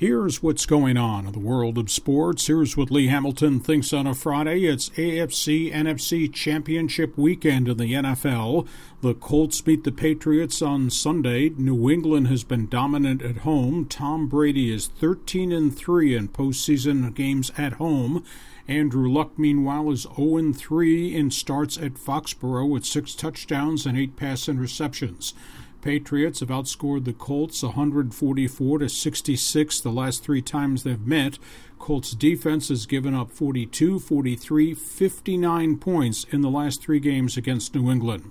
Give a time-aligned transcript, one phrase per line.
[0.00, 2.46] Here's what's going on in the world of sports.
[2.46, 4.64] Here's what Lee Hamilton thinks on a Friday.
[4.64, 8.66] It's AFC NFC Championship weekend in the NFL.
[9.02, 11.50] The Colts beat the Patriots on Sunday.
[11.50, 13.84] New England has been dominant at home.
[13.84, 18.24] Tom Brady is 13 and 3 in postseason games at home.
[18.66, 24.16] Andrew Luck, meanwhile, is 0 3 in starts at Foxborough with six touchdowns and eight
[24.16, 25.34] pass interceptions.
[25.80, 31.38] Patriots have outscored the Colts 144 to 66 the last three times they've met.
[31.78, 37.74] Colts defense has given up 42, 43, 59 points in the last three games against
[37.74, 38.30] New England.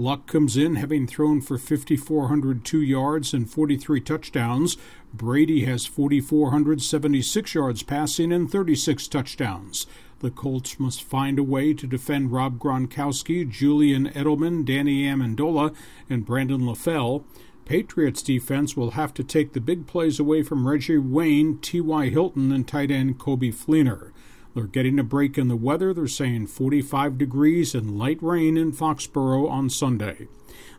[0.00, 4.76] Luck comes in having thrown for 5,402 yards and 43 touchdowns.
[5.12, 9.86] Brady has 4,476 yards passing and 36 touchdowns.
[10.20, 15.72] The Colts must find a way to defend Rob Gronkowski, Julian Edelman, Danny Amendola,
[16.10, 17.22] and Brandon LaFell.
[17.64, 22.08] Patriots defense will have to take the big plays away from Reggie Wayne, T.Y.
[22.08, 24.10] Hilton, and tight end Coby Fleener.
[24.54, 25.94] They're getting a break in the weather.
[25.94, 30.26] They're saying 45 degrees and light rain in Foxborough on Sunday.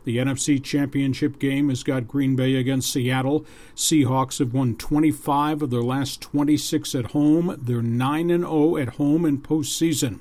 [0.04, 3.44] The NFC Championship game has got Green Bay against Seattle.
[3.76, 7.58] Seahawks have won 25 of their last 26 at home.
[7.60, 10.20] They're 9 0 at home in postseason.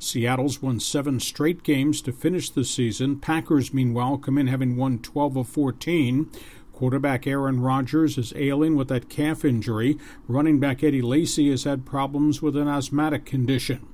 [0.00, 3.20] Seattle's won seven straight games to finish the season.
[3.20, 6.30] Packers, meanwhile, come in having won 12 of 14.
[6.72, 9.98] Quarterback Aaron Rodgers is ailing with that calf injury.
[10.26, 13.86] Running back Eddie Lacy has had problems with an asthmatic condition.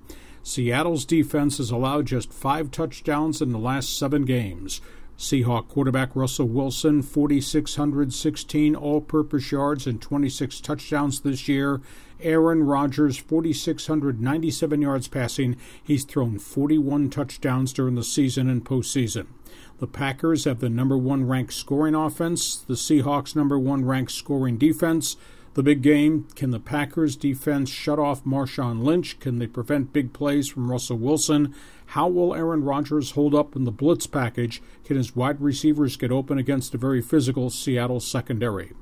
[0.44, 4.80] Seattle's defense has allowed just five touchdowns in the last seven games.
[5.18, 11.80] Seahawk quarterback Russell Wilson, 4,616 all purpose yards and 26 touchdowns this year.
[12.20, 15.56] Aaron Rodgers, 4,697 yards passing.
[15.82, 19.26] He's thrown 41 touchdowns during the season and postseason.
[19.78, 24.56] The Packers have the number one ranked scoring offense, the Seahawks' number one ranked scoring
[24.58, 25.16] defense.
[25.56, 29.18] The big game can the Packers defense shut off Marshawn Lynch?
[29.20, 31.54] Can they prevent big plays from Russell Wilson?
[31.86, 34.60] How will Aaron Rodgers hold up in the blitz package?
[34.84, 38.74] Can his wide receivers get open against a very physical Seattle secondary?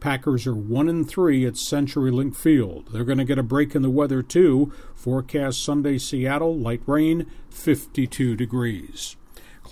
[0.00, 2.88] Packers are 1 and 3 at CenturyLink Field.
[2.90, 4.72] They're going to get a break in the weather too.
[4.94, 9.16] Forecast Sunday Seattle, light rain, 52 degrees.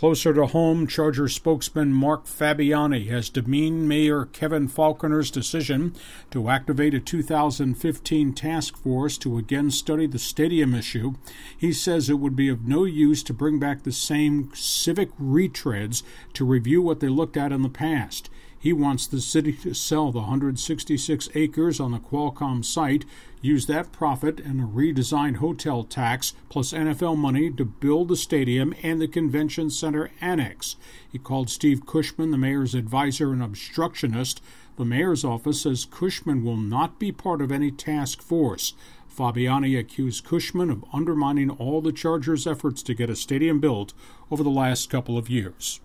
[0.00, 5.94] Closer to home, Charger spokesman Mark Fabiani has demeaned Mayor Kevin Faulconer's decision
[6.31, 11.16] to activate a 2015 task force to again study the stadium issue.
[11.55, 16.03] He says it would be of no use to bring back the same civic retreads
[16.32, 18.31] to review what they looked at in the past.
[18.62, 23.06] He wants the city to sell the 166 acres on the Qualcomm site,
[23.41, 28.75] use that profit and a redesigned hotel tax plus NFL money to build the stadium
[28.82, 30.76] and the convention center annex.
[31.10, 34.43] He called Steve Cushman, the mayor's advisor, an obstructionist.
[34.76, 38.75] The mayor's office says Cushman will not be part of any task force.
[39.10, 43.94] Fabiani accused Cushman of undermining all the Chargers' efforts to get a stadium built
[44.31, 45.81] over the last couple of years.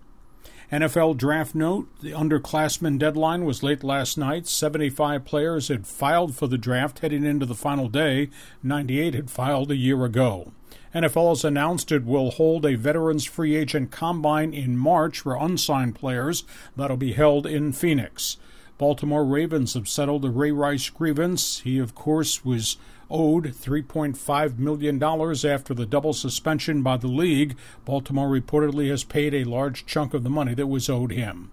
[0.72, 4.48] NFL draft note the underclassmen deadline was late last night.
[4.48, 8.30] 75 players had filed for the draft heading into the final day,
[8.64, 10.50] 98 had filed a year ago.
[10.92, 15.94] NFL has announced it will hold a veterans free agent combine in March for unsigned
[15.94, 16.42] players
[16.74, 18.36] that'll be held in Phoenix.
[18.76, 21.60] Baltimore Ravens have settled the Ray Rice grievance.
[21.60, 22.76] He, of course, was
[23.10, 27.56] owed $3.5 million after the double suspension by the league.
[27.84, 31.50] Baltimore reportedly has paid a large chunk of the money that was owed him.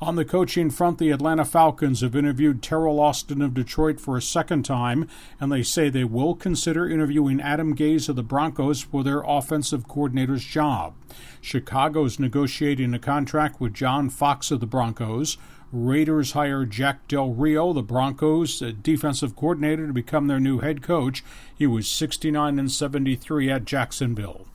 [0.00, 4.22] On the coaching front, the Atlanta Falcons have interviewed Teryl Austin of Detroit for a
[4.22, 5.08] second time,
[5.40, 9.88] and they say they will consider interviewing Adam Gase of the Broncos for their offensive
[9.88, 10.94] coordinator's job.
[11.40, 15.38] Chicago is negotiating a contract with John Fox of the Broncos.
[15.72, 21.24] Raiders hired Jack Del Rio, the Broncos defensive coordinator, to become their new head coach.
[21.54, 24.46] He was 69 and 73 at Jacksonville.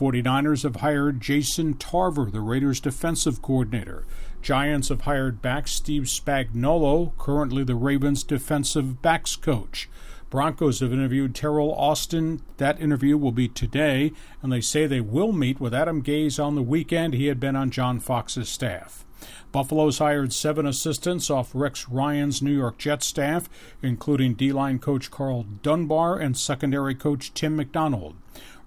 [0.00, 4.06] 49ers have hired Jason Tarver, the Raiders defensive coordinator.
[4.40, 9.90] Giants have hired back Steve Spagnuolo, currently the Ravens defensive backs coach.
[10.30, 12.40] Broncos have interviewed Teryl Austin.
[12.56, 16.54] That interview will be today, and they say they will meet with Adam Gase on
[16.54, 17.12] the weekend.
[17.12, 19.04] He had been on John Fox's staff.
[19.52, 23.50] Buffalo's hired seven assistants off Rex Ryan's New York Jets staff,
[23.82, 28.16] including D line coach Karl Dunbar and secondary coach Tim McDonald.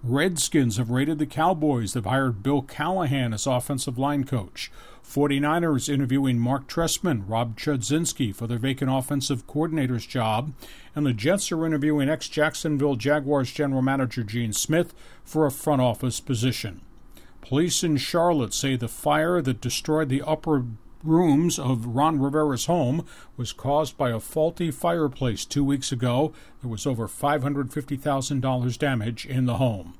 [0.06, 1.94] Redskins have raided the Cowboys.
[1.94, 4.70] They've hired Bill Callahan as offensive line coach.
[5.02, 10.52] 49ers interviewing Mark Trestman, Rob Chudzinski for their vacant offensive coordinator's job.
[10.94, 14.92] And the Jets are interviewing ex Jacksonville Jaguars general manager Gene Smith
[15.24, 16.82] for a front office position.
[17.40, 20.66] Police in Charlotte say the fire that destroyed the Upper
[21.04, 23.06] rooms of Ron Rivera's home
[23.36, 26.32] was caused by a faulty fireplace two weeks ago.
[26.62, 29.94] There was over $550,000 damage in the home.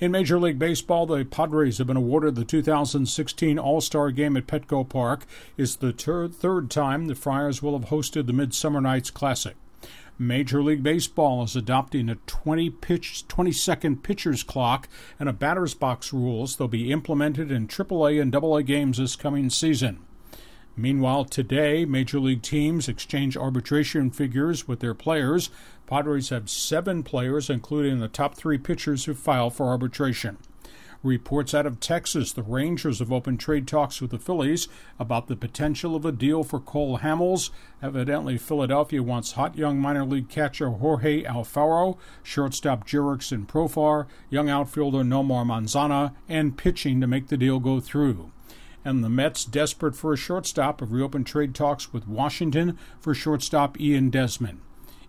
[0.00, 4.46] In Major League Baseball, the Padres have been awarded the 2016 All Star Game at
[4.46, 5.26] Petco Park.
[5.56, 9.56] It's the ter- third time the Friars will have hosted the Midsummer Nights Classic.
[10.18, 14.88] Major League Baseball is adopting a 20 pitch 20 second pitcher's clock
[15.20, 16.56] and a batter's box rules.
[16.56, 20.00] They'll be implemented in AAA and AA games this coming season.
[20.78, 25.50] Meanwhile, today, major league teams exchange arbitration figures with their players.
[25.88, 30.38] Padres have seven players, including the top three pitchers who file for arbitration.
[31.02, 34.68] Reports out of Texas the Rangers have opened trade talks with the Phillies
[35.00, 37.50] about the potential of a deal for Cole Hamels.
[37.82, 45.02] Evidently, Philadelphia wants hot young minor league catcher Jorge Alfaro, shortstop Jurickson Profar, young outfielder
[45.02, 48.30] Nomar Mazara, and pitching to make the deal go through
[48.84, 53.80] and the Mets, desperate for a shortstop, have reopened trade talks with Washington for shortstop
[53.80, 54.60] Ian Desmond.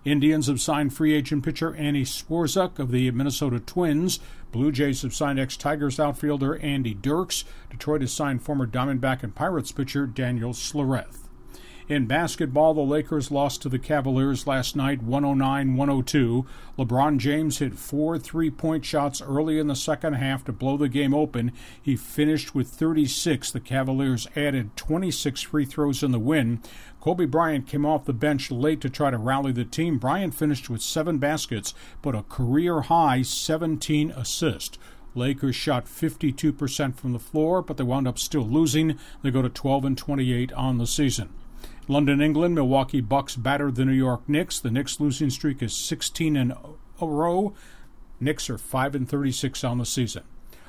[0.05, 4.19] Indians have signed free agent pitcher Annie Swarzak of the Minnesota Twins.
[4.51, 7.43] Blue Jays have signed ex Tigers outfielder Andy Dirks.
[7.69, 11.28] Detroit has signed former Diamondback and Pirates pitcher Daniel Schlereth.
[11.89, 16.45] In basketball, the Lakers lost to the Cavaliers last night 109 102.
[16.77, 20.87] LeBron James hit four three point shots early in the second half to blow the
[20.87, 21.51] game open.
[21.81, 23.49] He finished with 36.
[23.49, 26.61] The Cavaliers added 26 free throws in the win.
[27.01, 29.97] Kobe Bryant came off the bench late to try to rally the team.
[29.97, 34.77] Bryant finished with seven baskets, but a career high 17 assists.
[35.15, 38.99] Lakers shot 52% from the floor, but they wound up still losing.
[39.23, 41.29] They go to 12 and 28 on the season.
[41.89, 44.59] London, England, Milwaukee Bucks battered the New York Knicks.
[44.59, 46.53] The Knicks losing streak is 16 in
[47.01, 47.55] a row.
[48.19, 50.21] Knicks are 5 and 36 on the season.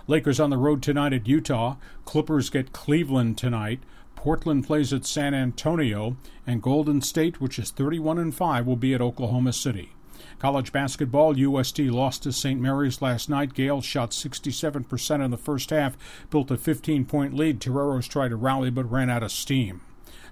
[0.07, 1.77] Lakers on the road tonight at Utah.
[2.07, 3.81] Clippers get Cleveland tonight.
[4.17, 8.95] Portland plays at San Antonio, and Golden State, which is 31 and 5, will be
[8.95, 9.93] at Oklahoma City.
[10.39, 12.59] College basketball, USD lost to St.
[12.59, 13.53] Mary's last night.
[13.53, 15.99] Gale shot 67% in the first half,
[16.31, 17.61] built a 15 point lead.
[17.61, 19.83] Toreros tried to rally but ran out of steam.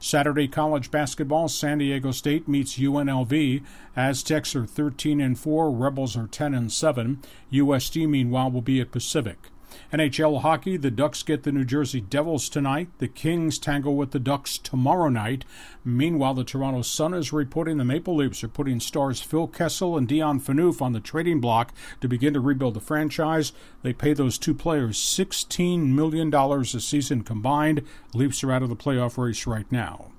[0.00, 3.62] Saturday college basketball, San Diego State meets UNLV.
[3.96, 7.22] Aztecs are 13 and 4, Rebels are 10 and 7.
[7.52, 9.50] USD meanwhile will be at Pacific.
[9.92, 12.90] NHL hockey, the Ducks get the New Jersey Devils tonight.
[12.98, 15.46] The Kings tangle with the Ducks tomorrow night.
[15.82, 20.06] Meanwhile, the Toronto Sun is reporting the Maple Leafs are putting stars Phil Kessel and
[20.06, 23.52] Dion Phaneuf on the trading block to begin to rebuild the franchise.
[23.82, 27.82] They pay those two players $16 million a season combined.
[28.12, 30.12] Leafs are out of the playoff race right now.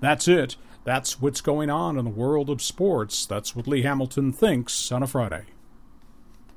[0.00, 0.54] That's it.
[0.84, 3.26] That's what's going on in the world of sports.
[3.26, 5.46] That's what Lee Hamilton thinks on a Friday.